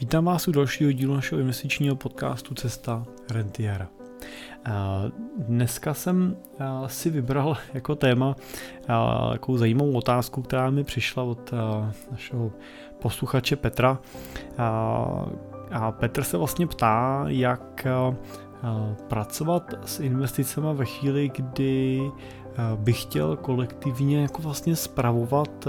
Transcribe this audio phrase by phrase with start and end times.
[0.00, 3.88] Vítám vás u dalšího dílu našeho investičního podcastu Cesta Rentiera.
[5.38, 6.36] Dneska jsem
[6.86, 8.36] si vybral jako téma
[9.32, 11.50] takovou zajímavou otázku, která mi přišla od
[12.10, 12.52] našeho
[12.98, 13.98] posluchače Petra.
[15.72, 17.86] A Petr se vlastně ptá, jak
[19.08, 22.00] pracovat s investicemi ve chvíli, kdy
[22.76, 25.68] bych chtěl kolektivně jako vlastně spravovat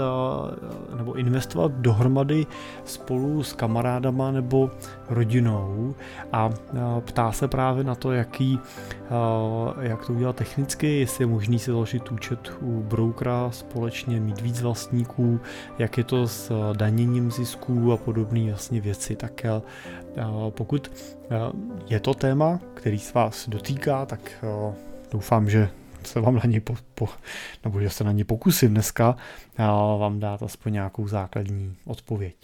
[0.96, 2.46] nebo investovat dohromady
[2.84, 4.70] spolu s kamarádama nebo
[5.08, 5.94] rodinou
[6.32, 6.50] a
[7.00, 8.58] ptá se právě na to, jaký,
[9.80, 14.62] jak to udělat technicky, jestli je možný si založit účet u broukra společně, mít víc
[14.62, 15.40] vlastníků,
[15.78, 19.16] jak je to s daněním zisků a podobné vlastně věci.
[19.16, 19.46] Tak
[20.50, 20.90] pokud
[21.86, 24.44] je to téma, který se vás dotýká, tak
[25.12, 25.68] doufám, že
[26.08, 27.08] se vám na ně po, po,
[27.64, 29.16] nebo že se na ně pokusím dneska
[29.98, 32.34] vám dát aspoň nějakou základní odpověď.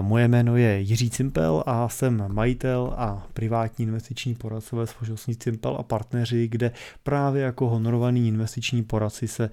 [0.00, 5.76] Moje jméno je Jiří Cimpel a jsem majitel a privátní investiční poradce ve společnosti Cimpel
[5.76, 9.50] a partneři, kde právě jako honorovaný investiční poradci se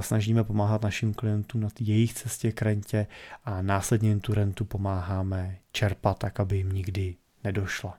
[0.00, 3.06] snažíme pomáhat našim klientům na jejich cestě k rentě
[3.44, 7.98] a následně jim tu rentu pomáháme čerpat tak, aby jim nikdy nedošla.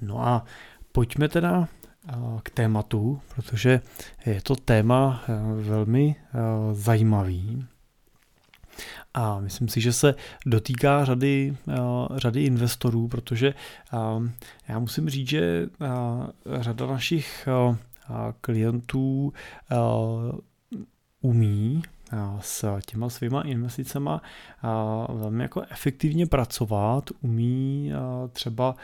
[0.00, 0.44] No a
[0.92, 1.68] pojďme teda
[2.42, 3.80] k tématu, protože
[4.26, 6.38] je to téma eh, velmi eh,
[6.74, 7.66] zajímavý.
[9.14, 10.14] A myslím si, že se
[10.46, 11.74] dotýká řady, eh,
[12.16, 13.54] řady investorů, protože
[14.68, 15.68] já musím říct, že
[16.60, 17.48] řada našich
[18.40, 19.32] klientů
[21.20, 21.82] umí
[22.40, 24.22] s těma svýma investicema
[25.08, 27.92] velmi jako efektivně pracovat, umí
[28.32, 28.74] třeba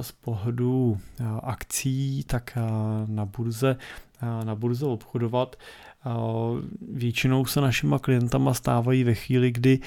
[0.00, 0.98] z pohledu
[1.42, 2.58] akcí tak
[3.06, 3.76] na burze,
[4.44, 5.56] na burze obchodovat.
[6.92, 9.80] Většinou se našima klientama stávají ve chvíli, kdy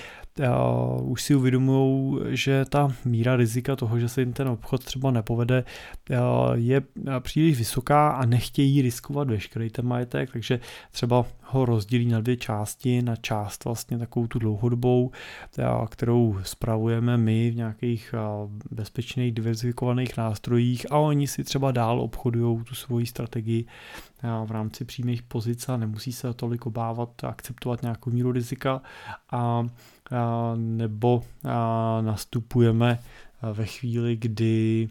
[1.01, 5.63] už si uvědomují, že ta míra rizika toho, že se jim ten obchod třeba nepovede,
[6.53, 6.81] je
[7.19, 10.59] příliš vysoká a nechtějí riskovat veškerý ten majetek, takže
[10.91, 15.11] třeba ho rozdělí na dvě části, na část vlastně takovou tu dlouhodobou,
[15.89, 18.15] kterou spravujeme my v nějakých
[18.71, 23.65] bezpečných diverzifikovaných nástrojích a oni si třeba dál obchodují tu svoji strategii
[24.45, 28.81] v rámci přímých pozic a nemusí se tolik obávat akceptovat nějakou míru rizika.
[29.29, 29.67] A, a
[30.55, 31.23] nebo
[32.01, 32.99] nastupujeme
[33.53, 34.89] ve chvíli, kdy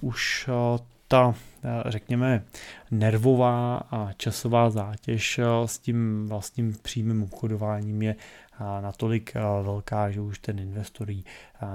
[0.00, 0.48] už
[1.08, 1.34] ta,
[1.86, 2.44] řekněme,
[2.90, 8.16] nervová a časová zátěž s tím vlastním přímým obchodováním je
[8.80, 11.24] natolik velká, že už ten investor ji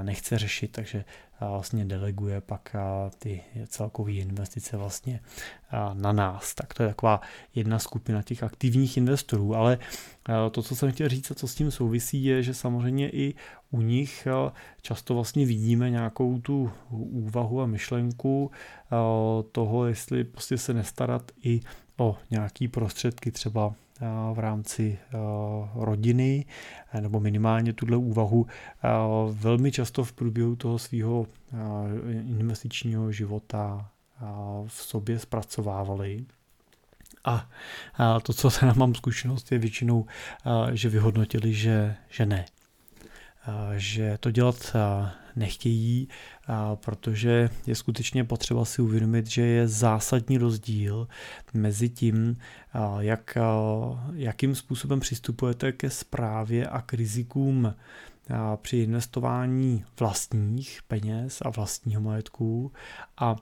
[0.03, 1.05] nechce řešit, takže
[1.39, 2.75] vlastně deleguje pak
[3.19, 5.19] ty celkové investice vlastně
[5.93, 6.53] na nás.
[6.53, 7.21] Tak to je taková
[7.55, 9.77] jedna skupina těch aktivních investorů, ale
[10.51, 13.35] to, co jsem chtěl říct a co s tím souvisí, je, že samozřejmě i
[13.71, 14.27] u nich
[14.81, 18.51] často vlastně vidíme nějakou tu úvahu a myšlenku
[19.51, 21.59] toho, jestli prostě se nestarat i
[21.97, 23.73] o nějaký prostředky třeba
[24.33, 24.99] v rámci
[25.75, 26.45] rodiny,
[26.99, 28.47] nebo minimálně tuhle úvahu
[29.31, 31.27] velmi často v průběhu toho svého
[32.39, 33.89] investičního života
[34.67, 36.25] v sobě zpracovávali.
[37.25, 37.49] A
[38.23, 40.05] to, co se nám mám zkušenost, je většinou,
[40.71, 42.45] že vyhodnotili, že, že ne.
[43.75, 44.75] Že to dělat
[45.35, 46.07] nechtějí,
[46.75, 51.07] protože je skutečně potřeba si uvědomit, že je zásadní rozdíl
[51.53, 52.37] mezi tím,
[52.99, 53.37] jak,
[54.13, 57.73] jakým způsobem přistupujete ke správě a k rizikům
[58.61, 62.71] při investování vlastních peněz a vlastního majetku
[63.17, 63.35] a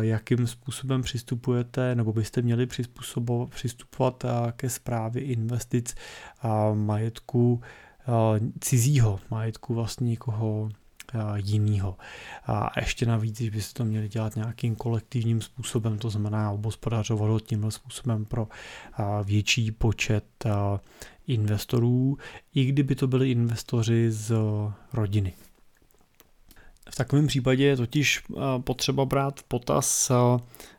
[0.00, 2.66] jakým způsobem přistupujete nebo byste měli
[3.48, 5.94] přistupovat ke správě investic
[6.74, 7.60] majetku
[8.60, 10.68] cizího, majetku vlastního
[11.36, 11.96] jiného.
[12.46, 17.40] A ještě navíc, když byste to měli dělat nějakým kolektivním způsobem, to znamená obospodařovat ho
[17.40, 18.48] tímhle způsobem pro
[19.24, 20.24] větší počet
[21.26, 22.18] investorů,
[22.54, 24.34] i kdyby to byli investoři z
[24.92, 25.32] rodiny.
[26.90, 28.22] V takovém případě je totiž
[28.64, 30.12] potřeba brát v potaz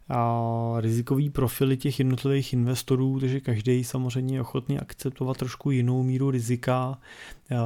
[0.10, 6.32] a rizikový profily těch jednotlivých investorů, takže každý samozřejmě je ochotný akceptovat trošku jinou míru
[6.32, 7.00] rizika.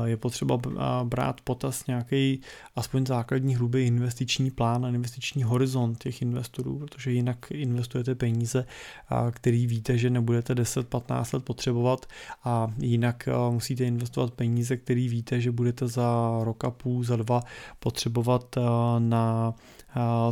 [0.05, 0.59] Je potřeba
[1.03, 2.41] brát potaz nějaký
[2.75, 8.65] aspoň základní hrubý investiční plán a investiční horizont těch investorů, protože jinak investujete peníze,
[9.31, 12.05] který víte, že nebudete 10-15 let potřebovat
[12.43, 17.43] a jinak musíte investovat peníze, který víte, že budete za rok a půl, za dva
[17.79, 18.55] potřebovat
[18.99, 19.53] na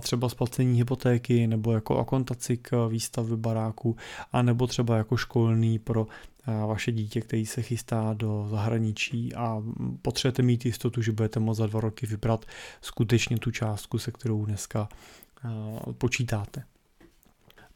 [0.01, 3.95] třeba splacení hypotéky nebo jako akontaci k výstavbě baráku,
[4.31, 6.07] anebo třeba jako školný pro
[6.67, 9.63] vaše dítě, který se chystá do zahraničí a
[10.01, 12.45] potřebujete mít jistotu, že budete moct za dva roky vybrat
[12.81, 14.89] skutečně tu částku, se kterou dneska
[15.97, 16.63] počítáte.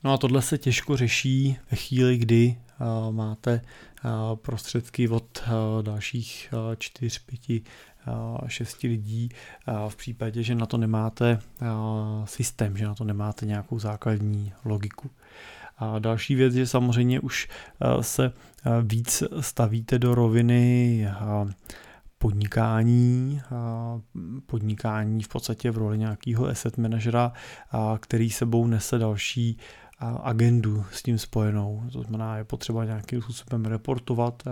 [0.03, 2.57] No a tohle se těžko řeší ve chvíli, kdy
[3.11, 3.61] máte
[4.35, 5.43] prostředky od
[5.81, 7.19] dalších 4,
[8.05, 9.29] 5, 6 lidí
[9.87, 11.39] v případě, že na to nemáte
[12.25, 15.09] systém, že na to nemáte nějakou základní logiku.
[15.77, 17.47] A další věc je samozřejmě už
[18.01, 18.31] se
[18.81, 21.07] víc stavíte do roviny
[22.17, 23.41] podnikání,
[24.45, 27.31] podnikání v podstatě v roli nějakého asset manažera,
[27.99, 29.57] který sebou nese další
[30.23, 31.83] agendu s tím spojenou.
[31.93, 34.43] To znamená, je potřeba nějakým způsobem reportovat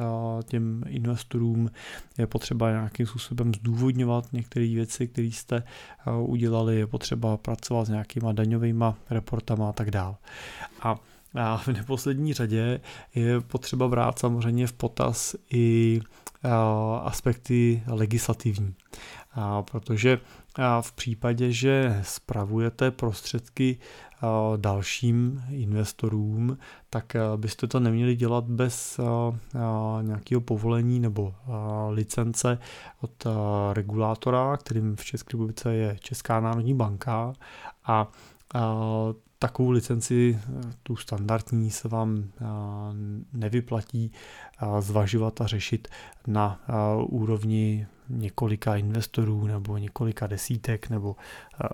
[0.44, 1.72] těm investorům,
[2.18, 5.64] je potřeba nějakým způsobem zdůvodňovat některé věci, které jste
[6.22, 10.16] udělali, je potřeba pracovat s nějakýma daňovými reportama a tak dále.
[10.82, 12.82] A v neposlední řadě
[13.16, 16.00] je potřeba brát samozřejmě v potaz i
[17.04, 18.76] aspekty legislativní.
[19.72, 20.20] Protože
[20.82, 23.78] v případě, že spravujete prostředky
[24.58, 26.58] dalším investorům,
[26.90, 29.00] tak byste to neměli dělat bez
[30.02, 31.36] nějakého povolení nebo
[31.90, 32.58] licence
[33.02, 33.28] od
[33.74, 37.34] regulátora, kterým v České republice je Česká národní banka.
[37.86, 38.12] A
[39.40, 40.40] takovou licenci,
[40.84, 42.24] tu standardní, se vám
[43.34, 44.12] nevyplatí
[44.80, 45.88] zvažovat a řešit
[46.28, 46.60] na
[47.04, 51.16] úrovni několika investorů nebo několika desítek nebo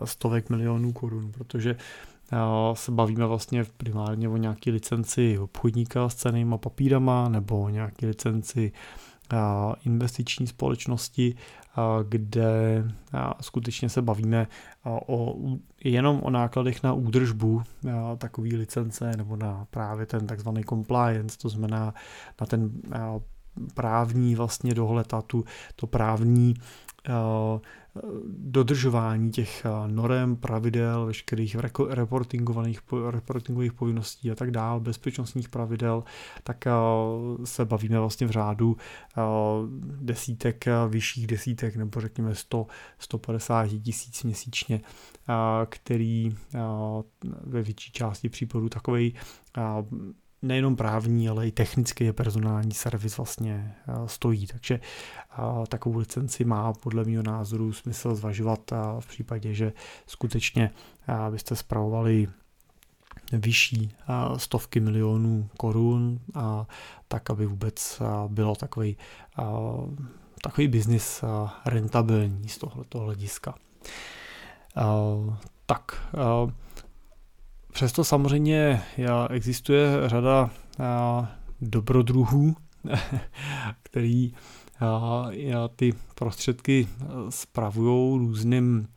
[0.05, 1.75] stovek milionů korun, protože
[2.73, 8.71] se bavíme vlastně primárně o nějaké licenci obchodníka s cenýma papírama nebo nějaké licenci
[9.85, 11.35] investiční společnosti,
[12.09, 12.83] kde
[13.41, 14.47] skutečně se bavíme
[14.85, 15.35] o,
[15.83, 17.61] jenom o nákladech na údržbu
[18.17, 21.93] takové licence nebo na právě ten takzvaný compliance, to znamená
[22.41, 22.71] na ten
[23.73, 25.43] právní vlastně dohled a tu,
[25.75, 26.53] to právní
[28.37, 31.55] dodržování těch eh, norem, pravidel, veškerých
[31.89, 32.79] reportingovaných,
[33.09, 36.03] reportingových povinností a tak dále, bezpečnostních pravidel,
[36.43, 36.71] tak eh,
[37.43, 39.21] se bavíme vlastně v řádu eh,
[40.01, 42.67] desítek, vyšších desítek, nebo řekněme 100,
[42.99, 44.81] 150 tisíc měsíčně,
[45.69, 46.35] který
[47.43, 49.15] ve větší části případů takový
[50.43, 54.47] nejenom právní, ale i technický a personální servis vlastně eh, stojí.
[54.47, 59.73] Takže eh, takovou licenci má podle mého názoru smysl zvažovat eh, v případě, že
[60.07, 60.71] skutečně
[61.29, 62.27] byste spravovali
[63.31, 63.95] vyšší
[64.37, 66.19] stovky milionů korun,
[67.07, 68.97] tak aby vůbec bylo takový,
[70.41, 71.23] takový biznis
[71.65, 73.55] rentabilní z tohoto hlediska.
[75.65, 76.07] Tak,
[77.73, 78.81] Přesto samozřejmě
[79.29, 80.49] existuje řada
[81.61, 82.55] dobrodruhů,
[83.83, 84.33] který
[85.75, 86.87] ty prostředky
[87.29, 88.87] spravují různým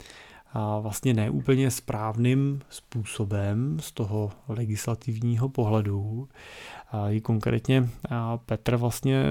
[0.81, 6.29] vlastně neúplně správným způsobem z toho legislativního pohledu.
[7.11, 7.89] I konkrétně
[8.47, 9.25] Petr vlastně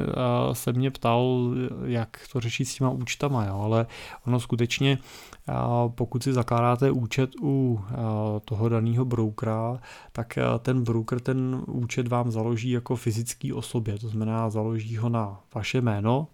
[0.54, 1.52] se mě ptal,
[1.86, 3.60] jak to řešit s těma účtama, jo?
[3.60, 3.86] ale
[4.28, 4.98] ono skutečně,
[5.88, 7.80] pokud si zakládáte účet u
[8.46, 9.80] toho daného broukera,
[10.12, 15.40] tak ten broker ten účet vám založí jako fyzický osobě, to znamená založí ho na
[15.56, 16.28] vaše jméno,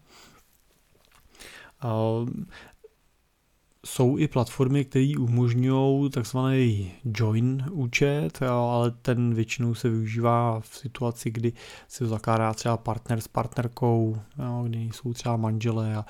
[3.86, 11.32] jsou i platformy, které umožňují takzvaný join účet, ale ten většinou se využívá v situaci,
[11.32, 11.53] kdy
[11.88, 14.17] se zakládá třeba partner s partnerkou,
[14.63, 16.06] kdy jsou třeba manželé a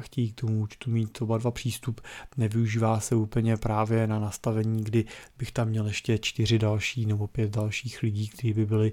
[0.00, 2.00] chtějí k tomu účtu mít oba dva přístup.
[2.36, 5.04] Nevyužívá se úplně právě na nastavení, kdy
[5.38, 8.92] bych tam měl ještě čtyři další nebo pět dalších lidí, kteří by byli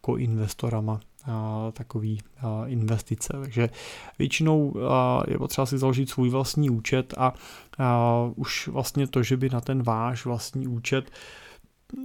[0.00, 1.00] koinvestorama
[1.72, 2.20] takový
[2.66, 3.32] investice.
[3.40, 3.68] Takže
[4.18, 4.74] většinou
[5.28, 7.34] je potřeba si založit svůj vlastní účet a
[8.36, 11.10] už vlastně to, že by na ten váš vlastní účet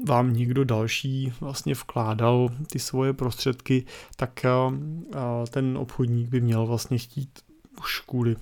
[0.08, 4.46] vám někdo další vlastně vkládal ty svoje prostředky, tak
[5.50, 7.40] ten obchodník by měl vlastně chtít
[7.82, 8.36] už kvůli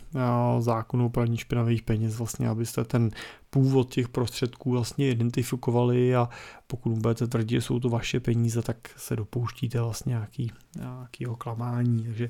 [0.60, 3.12] zákonu o praní špinavých peněz, vlastně, abyste ten
[3.56, 6.30] původ těch prostředků vlastně identifikovali a
[6.68, 12.04] pokud budete tvrdit, že jsou to vaše peníze, tak se dopouštíte vlastně nějaký, nějakýho klamání,
[12.04, 12.30] takže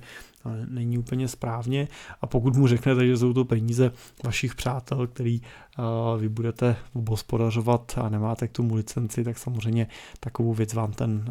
[0.69, 1.87] není úplně správně.
[2.21, 3.91] A pokud mu řeknete, že jsou to peníze
[4.23, 5.41] vašich přátel, který
[6.17, 9.87] vy budete obospodařovat a nemáte k tomu licenci, tak samozřejmě
[10.19, 11.25] takovou věc vám ten,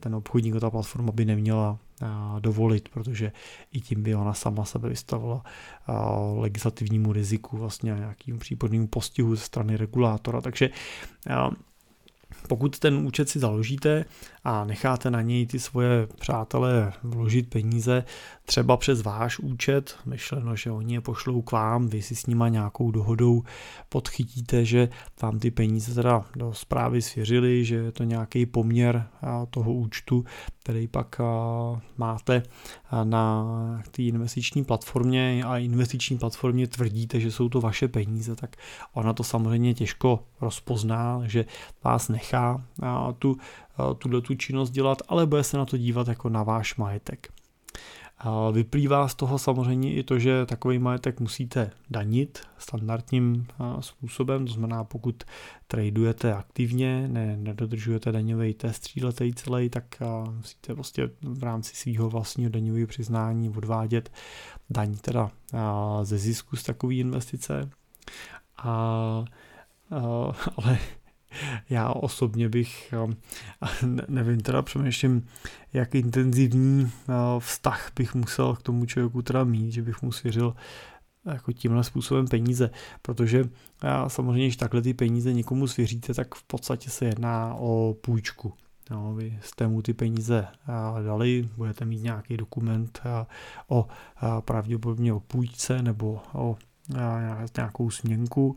[0.00, 1.78] ten obchodník, ta platforma by neměla
[2.38, 3.32] dovolit, protože
[3.72, 5.42] i tím by ona sama sebe vystavila
[6.36, 10.40] legislativnímu riziku, vlastně nějakým případným postihu ze strany regulátora.
[10.40, 10.70] Takže
[12.48, 14.04] pokud ten účet si založíte
[14.44, 18.04] a necháte na něj ty svoje přátelé vložit peníze,
[18.44, 22.48] třeba přes váš účet, myšleno, že oni je pošlou k vám, vy si s nima
[22.48, 23.42] nějakou dohodou
[23.88, 24.88] podchytíte, že
[25.22, 29.06] vám ty peníze teda do zprávy svěřili, že je to nějaký poměr
[29.50, 30.24] toho účtu,
[30.62, 31.20] který pak
[31.96, 32.42] máte
[33.04, 33.44] na
[33.90, 38.56] té investiční platformě a investiční platformě tvrdíte, že jsou to vaše peníze, tak
[38.92, 41.44] ona to samozřejmě těžko rozpozná, že
[41.84, 42.37] vás nechá
[43.18, 43.36] tu,
[43.98, 47.28] tuhle tu činnost dělat, ale bude se na to dívat jako na váš majetek.
[48.52, 53.46] Vyplývá z toho samozřejmě i to, že takový majetek musíte danit standardním
[53.80, 55.24] způsobem, to znamená pokud
[55.66, 59.84] tradujete aktivně, ne, nedodržujete daňový test stříletej celý, tak
[60.36, 64.12] musíte prostě v rámci svého vlastního daňového přiznání odvádět
[64.70, 65.30] daň teda
[66.02, 67.70] ze zisku z takové investice.
[68.56, 69.24] A, a,
[70.56, 70.78] ale
[71.70, 72.94] já osobně bych,
[74.08, 75.26] nevím, teda přemýšlím,
[75.72, 76.90] jak intenzivní
[77.38, 80.54] vztah bych musel k tomu člověku teda mít, že bych mu svěřil
[81.24, 82.70] jako tímhle způsobem peníze,
[83.02, 83.44] protože
[83.82, 88.52] já samozřejmě, když takhle ty peníze někomu svěříte, tak v podstatě se jedná o půjčku.
[88.90, 90.46] No, vy jste mu ty peníze
[91.04, 93.00] dali, budete mít nějaký dokument
[93.68, 93.88] o
[94.40, 96.56] pravděpodobně o půjčce nebo o
[97.56, 98.56] nějakou směnku,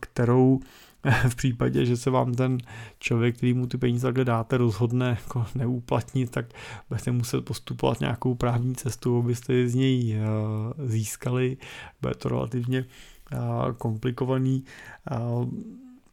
[0.00, 0.60] kterou
[1.28, 2.58] v případě, že se vám ten
[2.98, 6.46] člověk, který mu ty peníze takhle dáte, rozhodne jako neuplatnit, tak
[6.88, 11.56] budete muset postupovat nějakou právní cestu, abyste z něj eh, získali.
[12.00, 12.84] Bude to relativně
[13.32, 13.38] eh,
[13.78, 14.64] komplikovaný
[15.10, 15.16] eh,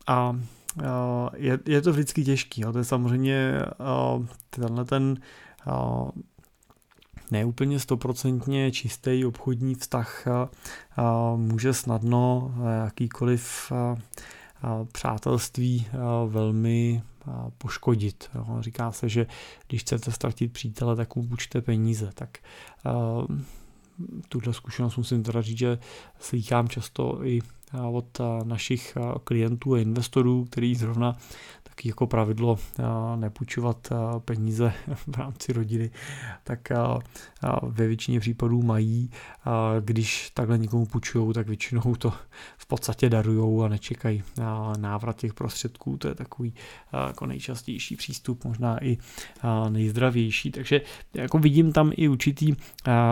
[0.08, 0.40] a
[1.36, 2.62] je, je to vždycky těžký.
[2.62, 3.62] To je samozřejmě
[4.50, 5.18] tenhle ten
[7.32, 10.28] neúplně stoprocentně čistý obchodní vztah
[11.36, 13.72] může snadno jakýkoliv
[14.92, 15.88] přátelství
[16.28, 17.04] velmi
[17.58, 18.30] poškodit.
[18.60, 19.28] Říká se, že
[19.68, 22.12] když chcete ztratit přítele, tak mu půjčte peníze.
[22.14, 22.38] Tak
[24.30, 25.78] tuhle zkušenost musím teda říct, že
[26.20, 27.42] slýchám často i
[27.92, 31.18] od našich klientů a investorů, který zrovna
[31.78, 32.60] taky jako pravidlo
[33.16, 33.88] nepůjčovat
[34.20, 34.74] peníze
[35.08, 35.92] v rámci rodiny,
[36.44, 36.70] tak
[37.64, 39.12] ve většině případů mají.
[39.80, 42.14] Když takhle někomu půjčují, tak většinou to
[42.58, 44.24] v podstatě darují a nečekají
[44.78, 45.98] návrat těch prostředků.
[45.98, 46.54] To je takový
[47.08, 48.98] jako nejčastější přístup, možná i
[49.70, 50.52] nejzdravější.
[50.52, 50.82] Takže
[51.14, 52.54] jako vidím tam i určitý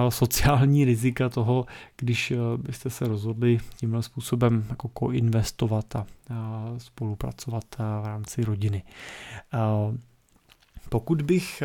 [0.09, 1.65] sociální rizika toho,
[1.97, 6.05] když byste se rozhodli tímhle způsobem jako koinvestovat a
[6.77, 8.54] spolupracovat v rámci rodiny.
[10.89, 11.63] Pokud bych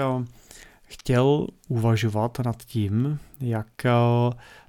[0.83, 3.69] chtěl uvažovat nad tím, jak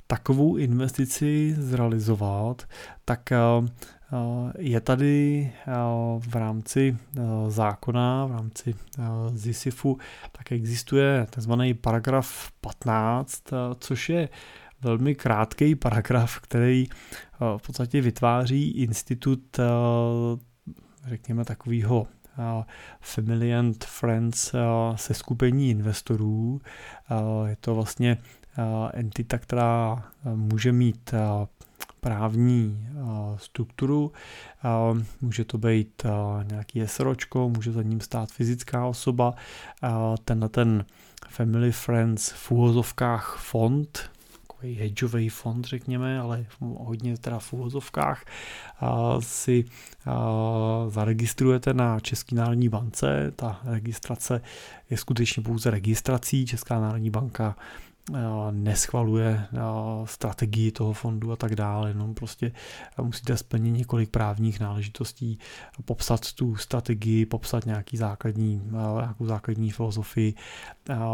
[0.07, 2.63] takovou investici zrealizovat,
[3.05, 3.29] tak
[4.57, 5.51] je tady
[6.19, 6.97] v rámci
[7.47, 8.75] zákona, v rámci
[9.33, 9.97] ZISIFu,
[10.31, 11.51] tak existuje tzv.
[11.81, 13.43] paragraf 15,
[13.79, 14.29] což je
[14.81, 16.87] velmi krátký paragraf, který
[17.57, 19.59] v podstatě vytváří institut,
[21.05, 22.07] řekněme, takového
[23.01, 24.55] Family and Friends
[24.95, 26.61] se skupení investorů.
[27.45, 28.17] Je to vlastně
[28.93, 30.03] entita, která
[30.35, 31.13] může mít
[31.99, 32.87] právní
[33.37, 34.11] strukturu.
[35.21, 36.03] Může to být
[36.43, 39.33] nějaký SROčko, může za ním stát fyzická osoba.
[40.25, 40.85] Tenhle ten
[41.29, 44.11] Family Friends v úvozovkách fond,
[44.61, 48.25] takový hedžový fond, řekněme, ale hodně teda v úvozovkách,
[49.19, 49.65] si
[50.87, 53.33] zaregistrujete na České národní bance.
[53.35, 54.41] Ta registrace
[54.89, 56.45] je skutečně pouze registrací.
[56.45, 57.55] Česká národní banka
[58.51, 59.47] neschvaluje
[60.05, 62.51] strategii toho fondu a tak dále, jenom prostě
[63.01, 65.39] musíte splnit několik právních náležitostí,
[65.85, 70.33] popsat tu strategii, popsat nějaký základní, nějakou základní filozofii,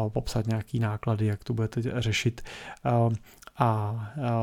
[0.10, 2.42] popsat nějaký náklady, jak to budete řešit
[3.60, 3.96] a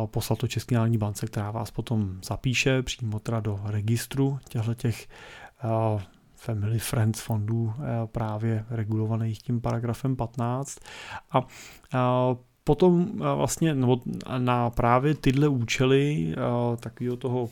[0.07, 5.09] poslat to České národní bance, která vás potom zapíše přímo teda do registru těchto těch
[6.45, 7.73] Family Friends fondů
[8.07, 10.79] právě regulovaných tím paragrafem 15
[11.33, 11.47] a
[12.65, 14.01] potom vlastně nebo
[14.39, 16.35] na právě tyhle účely
[16.81, 17.49] takového toho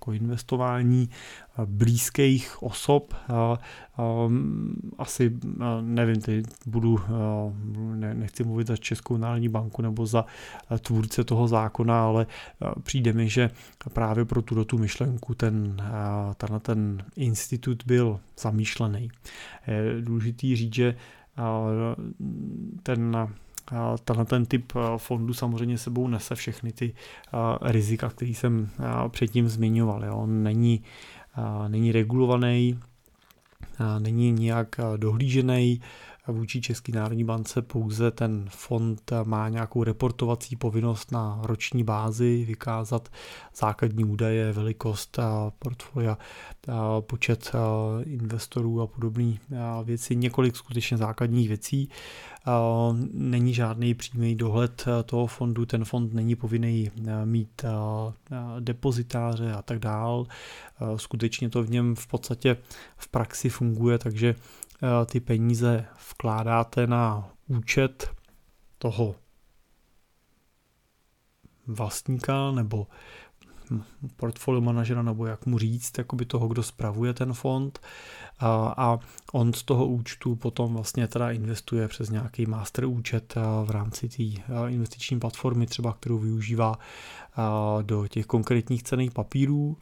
[0.00, 1.10] jako investování
[1.66, 3.14] blízkých osob.
[4.98, 5.38] Asi,
[5.80, 7.00] nevím, teď budu,
[7.94, 10.24] ne, nechci mluvit za Českou národní banku nebo za
[10.80, 12.26] tvůrce toho zákona, ale
[12.82, 13.50] přijde mi, že
[13.92, 15.76] právě pro tuto tu myšlenku ten,
[16.36, 19.10] tenhle ten institut byl zamýšlený.
[19.66, 20.94] Je důležitý říct, že
[22.82, 23.16] ten
[24.04, 26.94] tenhle ten typ fondu samozřejmě sebou nese všechny ty
[27.62, 28.70] rizika, které jsem
[29.08, 30.04] předtím zmiňoval.
[30.12, 30.82] On není,
[31.68, 32.80] není regulovaný,
[33.98, 35.80] není nijak dohlížený,
[36.28, 43.08] vůči České národní bance pouze ten fond má nějakou reportovací povinnost na roční bázi, vykázat
[43.54, 45.18] základní údaje, velikost
[45.58, 46.18] portfolia,
[47.00, 47.52] počet
[48.04, 49.32] investorů a podobné
[49.84, 51.88] věci, několik skutečně základních věcí.
[53.12, 56.90] Není žádný přímý dohled toho fondu, ten fond není povinný
[57.24, 57.64] mít
[58.60, 60.26] depozitáře a tak dál.
[60.96, 62.56] Skutečně to v něm v podstatě
[62.96, 64.34] v praxi funguje, takže
[64.82, 68.10] Eh, ty peníze vkládáte na účet
[68.78, 69.14] toho
[71.66, 72.86] vlastníka nebo
[74.16, 77.80] portfolio manažera, nebo jak mu říct, jakoby toho, kdo spravuje ten fond.
[78.38, 78.98] A, a
[79.32, 83.34] on z toho účtu potom vlastně teda investuje přes nějaký master účet
[83.64, 84.22] v rámci té
[84.68, 86.78] investiční platformy třeba, kterou využívá
[87.82, 89.76] do těch konkrétních cených papírů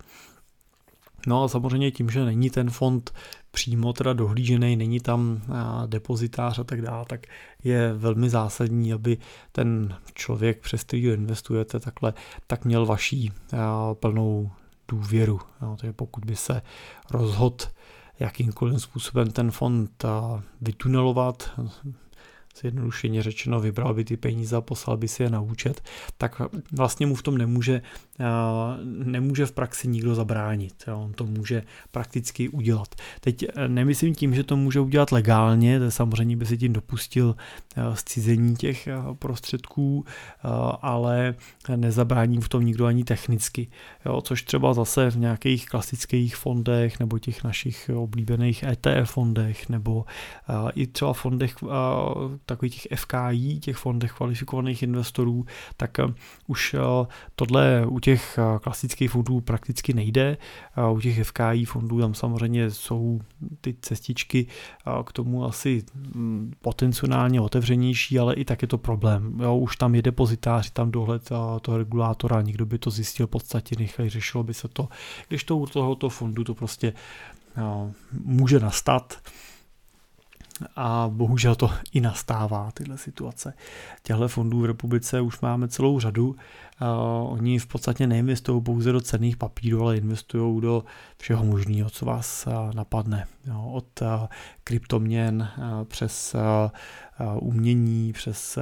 [1.26, 3.12] No a samozřejmě tím, že není ten fond
[3.50, 5.42] přímo teda dohlížený, není tam
[5.86, 7.26] depozitář a tak dále, tak
[7.64, 9.18] je velmi zásadní, aby
[9.52, 12.14] ten člověk, přes který investujete takhle,
[12.46, 13.32] tak měl vaší
[13.94, 14.50] plnou
[14.88, 15.40] důvěru.
[15.62, 16.62] No, takže pokud by se
[17.10, 17.64] rozhodl
[18.18, 20.04] jakýmkoliv způsobem ten fond
[20.60, 21.50] vytunelovat,
[22.60, 25.80] zjednodušeně řečeno, vybral by ty peníze a poslal by si je na účet,
[26.18, 27.82] tak vlastně mu v tom nemůže,
[28.84, 30.84] nemůže v praxi nikdo zabránit.
[30.94, 32.94] On to může prakticky udělat.
[33.20, 37.36] Teď e, nemyslím tím, že to může udělat legálně, samozřejmě by si tím dopustil
[37.76, 38.88] e, zcizení těch
[39.18, 40.04] prostředků,
[40.82, 41.34] ale
[41.76, 43.68] nezabrání v tom nikdo ani technicky.
[44.06, 50.04] Jo, což třeba zase v nějakých klasických fondech nebo těch našich oblíbených ETF fondech nebo
[50.74, 51.56] i třeba fondech
[52.46, 56.04] takových těch FKI, těch fondech kvalifikovaných investorů, tak eh,
[56.46, 60.36] už eh, tohle u těch eh, klasických fondů prakticky nejde.
[60.92, 63.20] U těch FKI fondů tam samozřejmě jsou
[63.60, 64.46] ty cestičky
[65.04, 69.40] k tomu asi mm, potenciálně otevřenější, ale i tak je to problém.
[69.42, 71.28] Jo, už tam je depozitář, tam dohled
[71.62, 74.88] toho regulátora, někdo by to zjistil v podstatě, nechaj, řešilo by se to.
[75.28, 76.92] Když to u tohoto fondu to prostě
[78.24, 79.18] může nastat,
[80.76, 83.54] a bohužel to i nastává, tyhle situace.
[84.02, 86.36] Těchto fondů v republice už máme celou řadu.
[86.80, 90.84] Uh, oni v podstatě neinvestují pouze do cenných papírů, ale investují do
[91.16, 93.26] všeho možného, co vás uh, napadne.
[93.72, 94.08] Od uh,
[94.64, 95.48] kryptoměn
[95.84, 96.36] přes
[97.40, 98.58] umění, přes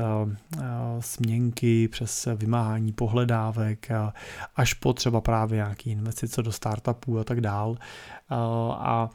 [1.01, 3.89] směnky, přes vymáhání pohledávek,
[4.57, 7.77] až po třeba právě nějaké investice do startupů a tak dál.
[8.71, 9.11] A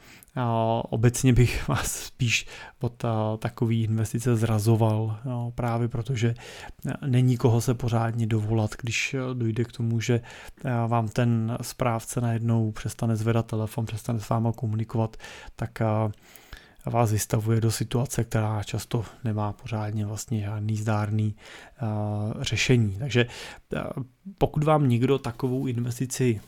[0.90, 2.46] Obecně bych vás spíš
[2.80, 3.04] od
[3.38, 5.18] takové investice zrazoval,
[5.54, 6.34] právě protože
[7.06, 8.91] není koho se pořádně dovolat, když
[9.34, 10.20] dojde k tomu, že
[10.86, 15.16] vám ten správce najednou přestane zvedat telefon, přestane s váma komunikovat,
[15.56, 15.70] tak
[16.86, 21.36] vás vystavuje do situace, která často nemá pořádně vlastně žádný zdárný
[22.40, 22.96] řešení.
[22.98, 23.26] Takže
[24.38, 26.40] pokud vám někdo takovou investici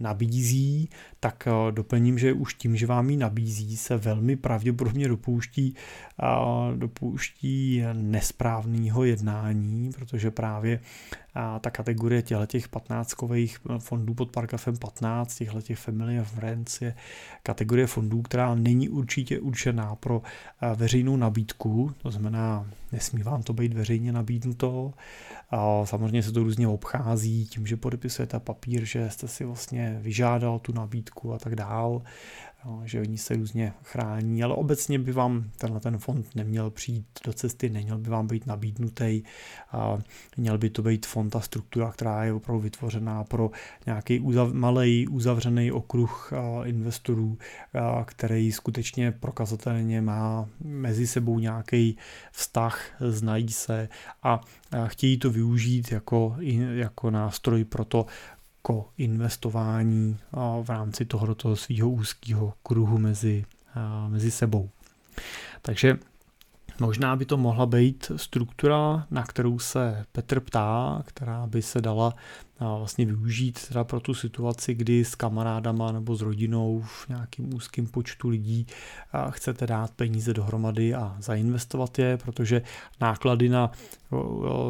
[0.00, 0.88] nabízí,
[1.20, 5.74] tak eh, doplním, že už tím, že vám ji nabízí, se velmi pravděpodobně dopouští,
[6.76, 10.80] dopouští nesprávného jednání, protože právě
[11.60, 16.94] ta kategorie těch 15 kových fondů pod paragrafem 15, těchto těch Family of Friends je
[17.42, 20.22] kategorie fondů, která není určitě určená pro
[20.74, 24.92] veřejnou nabídku, to znamená, nesmí vám to být veřejně nabídnuto.
[25.84, 30.72] Samozřejmě se to různě obchází tím, že podepisujete papír, že jste si vlastně vyžádal tu
[30.72, 32.02] nabídku a tak dál
[32.84, 37.32] že oni se různě chrání, ale obecně by vám tenhle ten fond neměl přijít do
[37.32, 39.22] cesty, neměl by vám být nabídnutý,
[40.36, 43.50] měl by to být fond a struktura, která je opravdu vytvořená pro
[43.86, 46.32] nějaký uzav, malý uzavřený okruh
[46.64, 47.38] investorů,
[48.04, 51.96] který skutečně prokazatelně má mezi sebou nějaký
[52.32, 53.88] vztah, znají se
[54.22, 54.40] a
[54.86, 56.36] chtějí to využít jako,
[56.72, 58.06] jako nástroj pro to,
[58.62, 60.18] ko investování
[60.62, 63.44] v rámci tohoto svého úzkého kruhu mezi,
[64.08, 64.70] mezi sebou.
[65.62, 65.98] Takže
[66.80, 72.14] Možná by to mohla být struktura, na kterou se Petr ptá, která by se dala
[72.60, 77.86] vlastně využít teda pro tu situaci, kdy s kamarádama nebo s rodinou v nějakým úzkém
[77.86, 78.66] počtu lidí
[79.30, 82.62] chcete dát peníze dohromady a zainvestovat je, protože
[83.00, 83.70] náklady na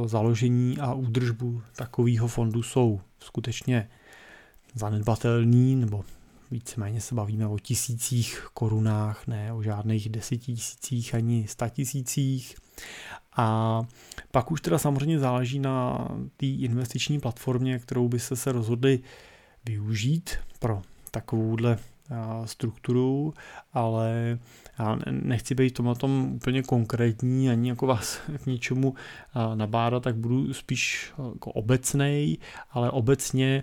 [0.04, 3.88] založení a údržbu takového fondu jsou skutečně
[4.74, 6.04] zanedbatelný, nebo
[6.50, 12.56] víceméně se bavíme o tisících korunách, ne o žádných desetitisících ani statisících.
[13.36, 13.82] A
[14.30, 19.00] pak už teda samozřejmě záleží na té investiční platformě, kterou byste se rozhodli
[19.64, 21.78] využít pro takovouhle
[22.44, 23.34] strukturu,
[23.72, 24.38] ale
[24.78, 28.94] já nechci být tomhle tom úplně konkrétní, ani jako vás k ničemu
[29.54, 32.36] nabádat, tak budu spíš jako obecnej,
[32.70, 33.62] ale obecně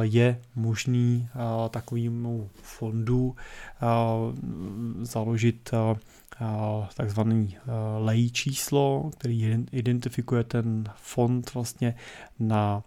[0.00, 1.28] je možný
[1.70, 3.36] takovému fondu
[5.02, 5.70] založit
[6.96, 7.56] takzvaný
[7.98, 11.94] lej číslo, který identifikuje ten fond vlastně
[12.38, 12.82] na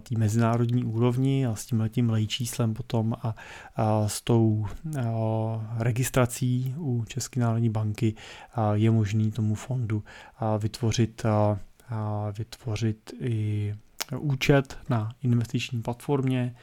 [0.00, 3.34] té mezinárodní úrovni a s tím letím číslem potom a,
[3.76, 8.14] a s tou a, registrací u České národní banky
[8.54, 10.04] a, je možný tomu fondu
[10.38, 11.58] a, vytvořit, a,
[11.88, 13.74] a, vytvořit i
[14.18, 16.54] účet na investiční platformě,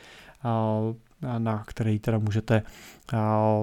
[0.44, 0.80] a,
[1.38, 2.62] na který teda můžete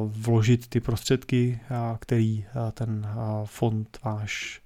[0.07, 1.61] vložit ty prostředky,
[1.99, 3.09] který ten
[3.45, 4.63] fond váš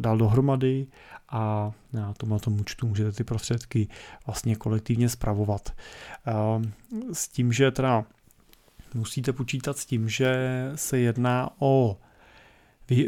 [0.00, 0.86] dal dohromady
[1.28, 3.88] a na tomhle tomu účtu můžete ty prostředky
[4.26, 5.72] vlastně kolektivně spravovat.
[7.12, 8.04] S tím, že teda
[8.94, 10.36] musíte počítat s tím, že
[10.74, 11.98] se jedná o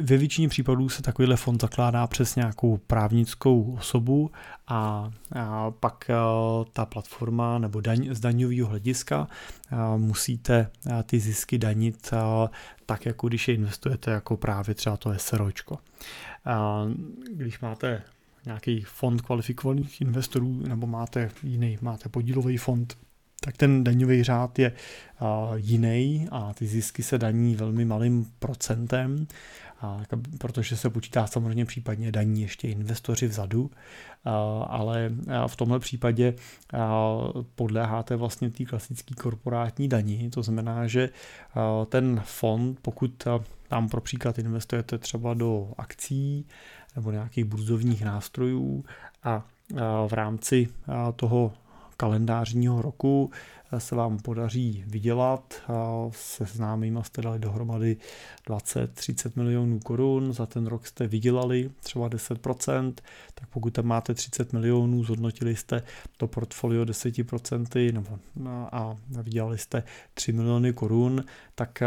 [0.03, 4.31] ve většině případů se takovýhle fond zakládá přes nějakou právnickou osobu
[4.66, 6.25] a, a pak a,
[6.73, 9.29] ta platforma nebo daň z daňového hlediska
[9.71, 12.51] a, musíte a, ty zisky danit a,
[12.87, 15.79] tak, jako když je investujete jako právě třeba to SROčko.
[16.47, 16.87] A,
[17.33, 18.03] když máte
[18.47, 22.99] nějaký fond kvalifikovaných investorů nebo máte jiný, máte podílový fond,
[23.41, 24.73] tak ten daňový řád je
[25.55, 29.27] jiný a ty zisky se daní velmi malým procentem
[29.81, 30.01] a,
[30.39, 33.71] protože se počítá samozřejmě případně daní ještě investoři vzadu,
[34.25, 34.31] a,
[34.69, 35.11] ale
[35.47, 36.35] v tomhle případě
[37.55, 41.09] podléháte vlastně té klasické korporátní dani, to znamená, že
[41.89, 43.25] ten fond, pokud
[43.69, 46.47] tam pro příklad investujete třeba do akcí
[46.97, 48.85] nebo nějakých burzovních nástrojů
[49.25, 49.47] a
[50.09, 50.69] v rámci
[51.17, 51.53] toho
[51.97, 53.31] kalendářního roku
[53.79, 55.55] se vám podaří vydělat.
[56.11, 57.97] Se známýma jste dali dohromady
[58.49, 62.93] 20-30 milionů korun, za ten rok jste vydělali třeba 10%,
[63.35, 65.83] tak pokud tam máte 30 milionů, zhodnotili jste
[66.17, 68.19] to portfolio 10% nebo,
[68.73, 69.83] a vydělali jste
[70.15, 71.83] 3 miliony korun, tak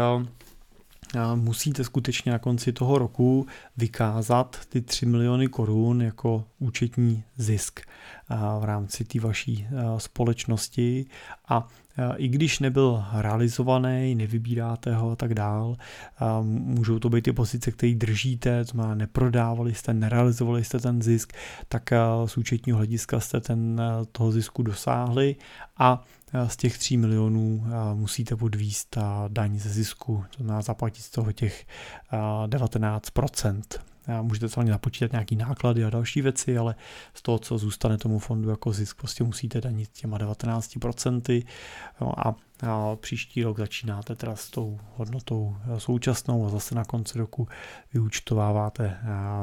[1.34, 3.46] musíte skutečně na konci toho roku
[3.76, 7.80] vykázat ty 3 miliony korun jako účetní zisk
[8.60, 9.66] v rámci té vaší
[9.98, 11.06] společnosti
[11.48, 11.68] a
[12.16, 15.76] i když nebyl realizovaný, nevybíráte ho a tak dál,
[16.42, 21.32] můžou to být ty pozice, které držíte, to znamená neprodávali jste, nerealizovali jste ten zisk,
[21.68, 21.90] tak
[22.26, 23.80] z účetního hlediska jste ten,
[24.12, 25.36] toho zisku dosáhli
[25.78, 26.04] a
[26.46, 27.64] z těch 3 milionů
[27.94, 31.66] musíte podvíst daň ze zisku, to znamená zaplatit z toho těch
[32.46, 33.62] 19%.
[34.22, 36.74] Můžete samozřejmě započítat nějaký náklady a další věci, ale
[37.14, 41.46] z toho, co zůstane tomu fondu jako zisk, prostě musíte danit těma 19%.
[42.00, 42.34] No a,
[42.66, 47.48] a příští rok začínáte teda s tou hodnotou současnou a zase na konci roku
[47.94, 48.98] vyúčtováváte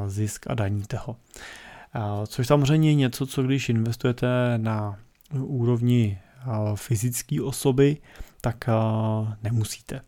[0.07, 1.15] zisk a daníte ho.
[2.27, 4.97] Což samozřejmě je něco, co když investujete na
[5.33, 6.19] úrovni
[6.75, 7.97] fyzické osoby,
[8.41, 8.69] tak
[9.43, 10.01] nemusíte.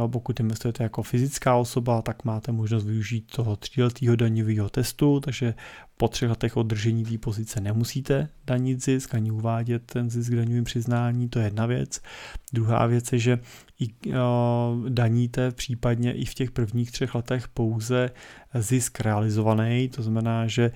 [0.00, 5.54] Jo, pokud investujete jako fyzická osoba, tak máte možnost využít toho tříletého daňového testu, takže
[5.96, 11.28] po třech letech oddržení té pozice nemusíte danit zisk ani uvádět ten zisk daňovým přiznání,
[11.28, 12.00] to je jedna věc.
[12.52, 13.38] Druhá věc je, že
[13.80, 13.88] i,
[14.88, 18.10] daníte případně i v těch prvních třech letech pouze
[18.54, 20.70] zisk realizovaný, to znamená, že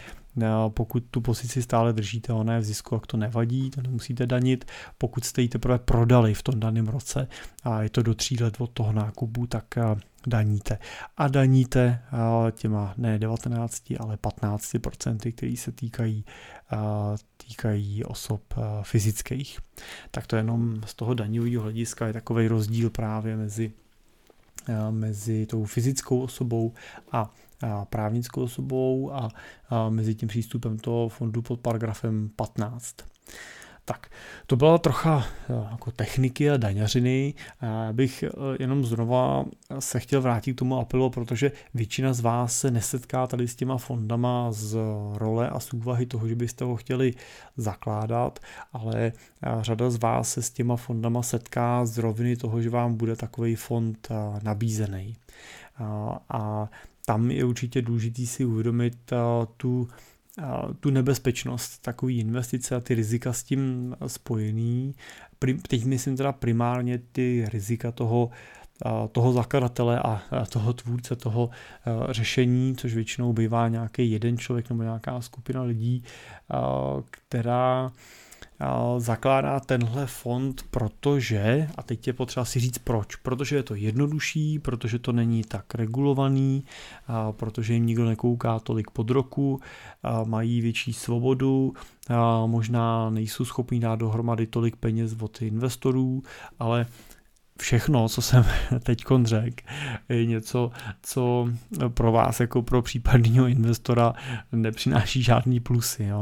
[0.68, 4.64] pokud tu pozici stále držíte, ona je v zisku, jak to nevadí, to nemusíte danit.
[4.98, 7.28] Pokud jste ji teprve prodali v tom daném roce
[7.64, 9.13] a je to do tří let od toho nákupu,
[9.48, 9.64] tak
[10.26, 10.78] daníte.
[11.16, 12.02] A daníte
[12.52, 16.24] těma ne 19, ale 15%, který se týkají,
[17.36, 19.58] týkají osob fyzických.
[20.10, 23.72] Tak to jenom z toho daňového hlediska je takový rozdíl právě mezi
[24.90, 26.72] mezi tou fyzickou osobou
[27.12, 27.30] a
[27.84, 29.28] právnickou osobou a
[29.88, 32.96] mezi tím přístupem toho fondu pod paragrafem 15.
[33.86, 34.10] Tak,
[34.46, 37.34] to byla trocha eh, jako techniky a daňařiny.
[37.62, 38.28] Já bych eh,
[38.60, 39.44] jenom znova
[39.78, 43.78] se chtěl vrátit k tomu apelu, protože většina z vás se nesetká tady s těma
[43.78, 44.76] fondama z
[45.14, 47.14] role a z úvahy toho, že byste ho chtěli
[47.56, 48.38] zakládat,
[48.72, 49.12] ale eh,
[49.60, 53.54] řada z vás se s těma fondama setká z roviny toho, že vám bude takový
[53.54, 54.08] fond
[54.42, 55.16] nabízený.
[56.28, 56.68] A
[57.06, 59.12] tam je určitě důležité si uvědomit
[59.56, 59.88] tu
[60.80, 64.94] tu nebezpečnost takové investice a ty rizika s tím spojený.
[65.68, 68.30] Teď myslím teda primárně ty rizika toho,
[69.12, 71.50] toho zakladatele a toho tvůrce toho
[72.10, 76.04] řešení, což většinou bývá nějaký jeden člověk nebo nějaká skupina lidí,
[77.10, 77.92] která
[78.98, 84.58] zakládá tenhle fond, protože, a teď je potřeba si říct proč, protože je to jednodušší,
[84.58, 86.64] protože to není tak regulovaný,
[87.30, 89.60] protože jim nikdo nekouká tolik pod roku,
[90.24, 91.74] mají větší svobodu,
[92.46, 96.22] možná nejsou schopni dát dohromady tolik peněz od investorů,
[96.58, 96.86] ale
[97.60, 98.44] všechno, co jsem
[98.82, 99.64] teď řekl,
[100.08, 100.70] je něco,
[101.02, 101.48] co
[101.88, 104.14] pro vás jako pro případného investora
[104.52, 106.20] nepřináší žádný plusy, jo,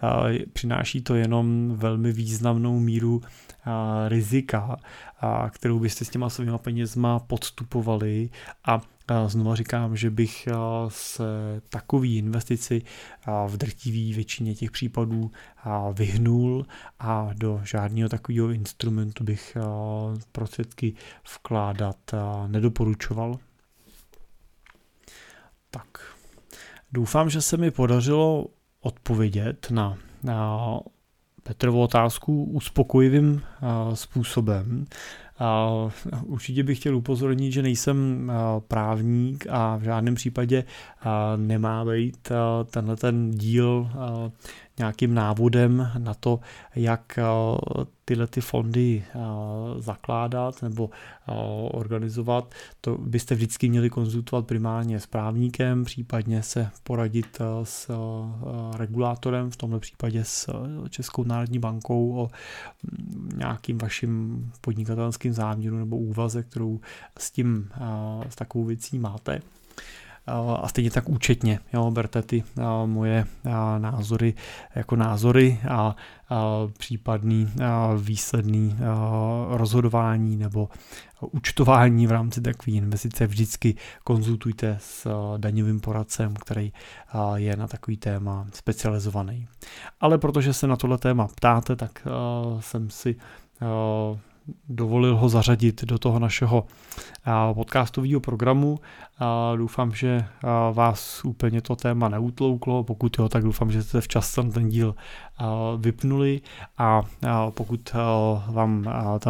[0.00, 3.22] ale přináší to jenom velmi významnou míru
[4.08, 4.76] rizika,
[5.50, 8.30] kterou byste s těma svýma penězma podstupovali
[8.64, 8.80] a
[9.26, 10.48] Znovu říkám, že bych
[10.88, 11.24] se
[11.68, 12.82] takový investici
[13.46, 15.30] v drtivý většině těch případů
[15.92, 16.66] vyhnul
[16.98, 19.56] a do žádného takového instrumentu bych
[20.32, 20.94] prostředky
[21.34, 21.96] vkládat
[22.46, 23.38] nedoporučoval.
[25.70, 25.86] Tak,
[26.92, 28.46] doufám, že se mi podařilo
[28.80, 30.58] odpovědět na, na
[31.42, 33.42] Petrovu otázku uspokojivým
[33.94, 34.86] způsobem.
[36.22, 38.32] Určitě bych chtěl upozornit, že nejsem
[38.68, 40.64] právník a v žádném případě
[41.36, 42.32] nemá být
[42.70, 43.90] tenhle ten díl
[44.78, 46.40] nějakým návodem na to,
[46.74, 47.24] jak eh,
[48.04, 49.18] tyhle ty fondy eh,
[49.78, 51.32] zakládat nebo eh,
[51.72, 57.90] organizovat, to byste vždycky měli konzultovat primárně s právníkem, případně se poradit s
[58.76, 60.50] regulátorem, v tomto případě s
[60.88, 62.30] Českou národní bankou o
[62.82, 66.80] mm, nějakým vaším podnikatelským záměru nebo úvaze, kterou
[67.18, 67.70] s tím,
[68.28, 69.40] s takovou věcí máte
[70.26, 71.58] a stejně tak účetně.
[71.72, 72.44] Jo, berte ty
[72.86, 73.26] moje
[73.78, 74.34] názory
[74.74, 75.96] jako názory a
[76.78, 77.52] případný
[77.98, 78.76] výsledný
[79.48, 80.68] rozhodování nebo
[81.20, 86.72] účtování v rámci takové investice vždycky konzultujte s daňovým poradcem, který
[87.34, 89.46] je na takový téma specializovaný.
[90.00, 92.06] Ale protože se na tohle téma ptáte, tak
[92.60, 93.16] jsem si
[94.68, 96.66] dovolil ho zařadit do toho našeho
[97.54, 98.78] podcastového programu.
[99.56, 100.24] Doufám, že
[100.72, 104.94] vás úplně to téma neutlouklo, pokud jo, tak doufám, že jste včas ten díl
[105.78, 106.40] vypnuli
[106.78, 107.02] a
[107.50, 107.92] pokud
[108.48, 108.84] vám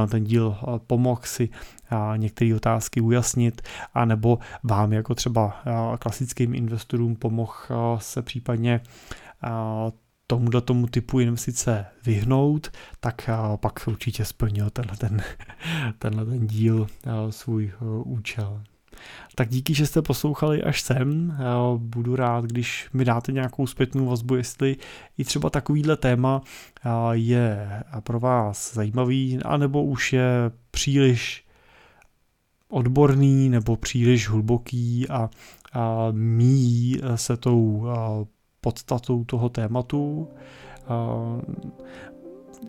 [0.08, 1.48] ten díl pomohl si
[2.16, 3.62] některé otázky ujasnit,
[3.94, 5.62] anebo vám jako třeba
[5.98, 7.52] klasickým investorům pomohl
[7.98, 8.80] se případně
[10.32, 15.22] tomuhle tomu typu investice vyhnout, tak pak určitě splnil tenhle ten,
[15.98, 16.86] tenhle ten díl
[17.30, 17.72] svůj
[18.04, 18.62] účel.
[19.34, 21.36] Tak díky, že jste poslouchali až sem.
[21.76, 24.76] Budu rád, když mi dáte nějakou zpětnou vazbu, jestli
[25.18, 26.42] i třeba takovýhle téma
[27.12, 31.44] je pro vás zajímavý, anebo už je příliš
[32.68, 35.30] odborný nebo příliš hluboký a,
[35.72, 37.86] a míjí se tou
[38.64, 40.28] podstatou toho tématu.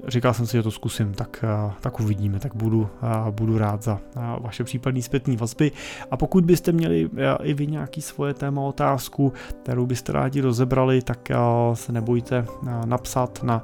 [0.08, 1.46] Říkal jsem si, že to zkusím, tak,
[1.82, 2.90] tak uvidíme, tak budu,
[3.30, 4.00] budu rád za
[4.40, 5.72] vaše případné zpětné vazby.
[6.12, 7.10] A pokud byste měli
[7.44, 11.30] i vy nějaký svoje téma, otázku, kterou byste rádi rozebrali, tak
[11.74, 12.46] se nebojte
[12.86, 13.64] napsat na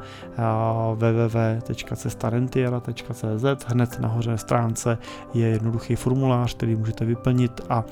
[0.94, 4.98] www.cestarentiera.cz hned nahoře stránce
[5.34, 7.84] je jednoduchý formulář, který můžete vyplnit a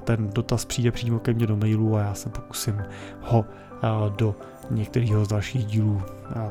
[0.00, 2.82] ten dotaz přijde přímo ke mně do mailu a já se pokusím
[3.20, 3.44] ho
[4.16, 4.34] do
[4.70, 6.02] některého z dalších dílů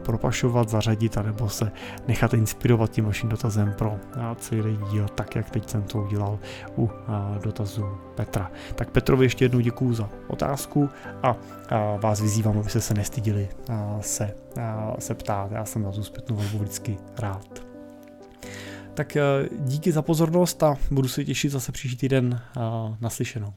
[0.06, 1.72] propašovat, zařadit, anebo se
[2.08, 3.96] nechat inspirovat tím vaším dotazem pro
[4.36, 6.40] celý díl, tak jak teď jsem to udělal
[6.78, 6.90] u
[7.44, 7.86] dotazu
[8.16, 8.52] Petra.
[8.76, 10.90] Tak Petrovi ještě jednou děkuju za otázku
[11.24, 11.36] a
[11.98, 13.50] vás vyzývám, abyste se nestydili
[14.02, 14.34] se,
[15.00, 15.52] se ptát.
[15.52, 17.68] Já jsem na tu zpětnou volbu vždycky rád.
[18.94, 19.18] Tak
[19.60, 22.42] díky za pozornost a budu se těšit zase příští týden
[23.02, 23.54] naslyšenou.